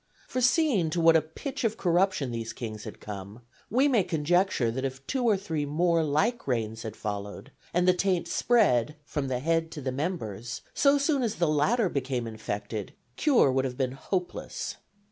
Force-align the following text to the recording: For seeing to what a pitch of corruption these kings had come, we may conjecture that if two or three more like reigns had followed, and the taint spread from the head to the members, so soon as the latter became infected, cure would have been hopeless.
For 0.27 0.41
seeing 0.41 0.89
to 0.89 0.99
what 0.99 1.15
a 1.15 1.21
pitch 1.21 1.63
of 1.63 1.77
corruption 1.77 2.31
these 2.31 2.53
kings 2.53 2.85
had 2.85 2.99
come, 2.99 3.41
we 3.69 3.87
may 3.87 4.01
conjecture 4.03 4.71
that 4.71 4.83
if 4.83 5.05
two 5.05 5.25
or 5.25 5.37
three 5.37 5.63
more 5.63 6.03
like 6.03 6.47
reigns 6.47 6.81
had 6.81 6.95
followed, 6.95 7.51
and 7.71 7.87
the 7.87 7.93
taint 7.93 8.27
spread 8.27 8.95
from 9.05 9.27
the 9.27 9.37
head 9.37 9.69
to 9.73 9.79
the 9.81 9.91
members, 9.91 10.61
so 10.73 10.97
soon 10.97 11.21
as 11.21 11.35
the 11.35 11.47
latter 11.47 11.87
became 11.87 12.25
infected, 12.25 12.93
cure 13.15 13.51
would 13.51 13.63
have 13.63 13.77
been 13.77 13.91
hopeless. 13.91 14.77